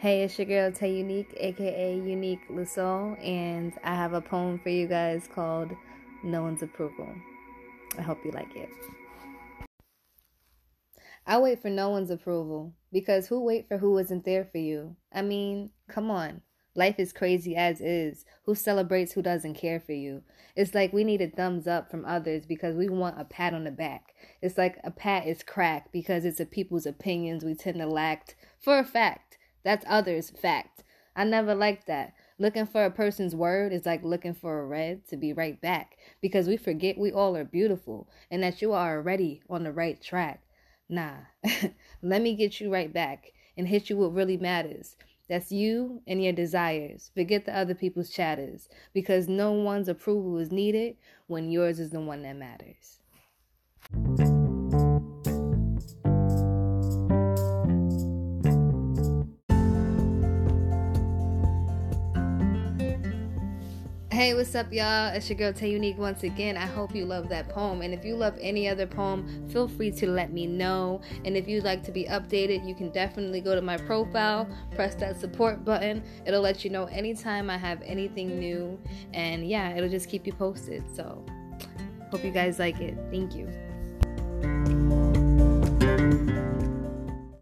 [0.00, 4.70] Hey, it's your girl Tay Unique, aka Unique Lusso, and I have a poem for
[4.70, 5.72] you guys called
[6.24, 7.06] No One's Approval.
[7.98, 8.70] I hope you like it.
[11.26, 14.96] I wait for no one's approval because who wait for who isn't there for you?
[15.12, 16.40] I mean, come on.
[16.74, 18.24] Life is crazy as is.
[18.46, 20.22] Who celebrates who doesn't care for you?
[20.56, 23.64] It's like we need a thumbs up from others because we want a pat on
[23.64, 24.14] the back.
[24.40, 28.34] It's like a pat is crack because it's a people's opinions we tend to lack
[28.58, 29.29] for a fact.
[29.62, 30.84] That's others' fact.
[31.14, 32.14] I never liked that.
[32.38, 35.98] Looking for a person's word is like looking for a red to be right back
[36.22, 40.00] because we forget we all are beautiful and that you are already on the right
[40.00, 40.40] track.
[40.88, 41.16] Nah,
[42.02, 44.96] let me get you right back and hit you what really matters.
[45.28, 47.10] That's you and your desires.
[47.14, 50.96] Forget the other people's chatters because no one's approval is needed
[51.26, 53.00] when yours is the one that matters.
[64.20, 65.14] Hey, what's up, y'all?
[65.14, 66.54] It's your girl Tay Unique once again.
[66.58, 67.80] I hope you love that poem.
[67.80, 71.00] And if you love any other poem, feel free to let me know.
[71.24, 74.94] And if you'd like to be updated, you can definitely go to my profile, press
[74.96, 76.02] that support button.
[76.26, 78.78] It'll let you know anytime I have anything new.
[79.14, 80.84] And yeah, it'll just keep you posted.
[80.94, 81.24] So,
[82.10, 82.98] hope you guys like it.
[83.10, 83.48] Thank you.